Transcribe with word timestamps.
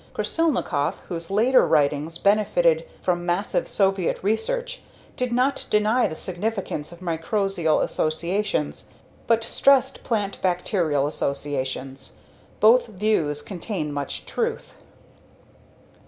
Krasilnikov, 0.15 0.95
whose 1.09 1.29
later 1.29 1.63
writings 1.67 2.17
benefited 2.17 2.87
from 3.03 3.23
massive 3.23 3.67
Soviet 3.67 4.19
research 4.23 4.81
did 5.15 5.31
not 5.31 5.67
deny 5.69 6.07
the 6.07 6.15
significance 6.15 6.91
of 6.91 7.01
mycorrhizal 7.01 7.83
associations 7.83 8.87
but 9.27 9.43
stressed 9.43 10.03
plant 10.03 10.41
bacterial 10.41 11.05
associations. 11.05 12.15
Both 12.59 12.87
views 12.87 13.43
contain 13.43 13.93
much 13.93 14.25
truth. 14.25 14.73